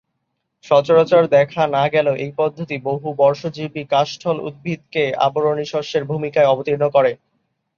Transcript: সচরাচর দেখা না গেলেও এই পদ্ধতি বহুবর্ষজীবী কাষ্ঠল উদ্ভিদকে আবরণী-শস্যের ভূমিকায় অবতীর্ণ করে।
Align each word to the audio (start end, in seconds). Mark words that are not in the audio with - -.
সচরাচর 0.63 1.23
দেখা 1.35 1.63
না 1.75 1.83
গেলেও 1.87 2.15
এই 2.23 2.31
পদ্ধতি 2.37 2.75
বহুবর্ষজীবী 2.87 3.83
কাষ্ঠল 3.91 4.37
উদ্ভিদকে 4.47 5.03
আবরণী-শস্যের 5.25 6.03
ভূমিকায় 6.09 6.51
অবতীর্ণ 6.53 6.83
করে। 6.95 7.11